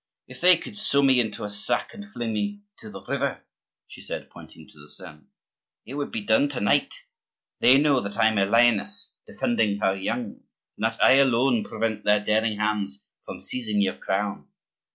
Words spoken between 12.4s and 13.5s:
hands from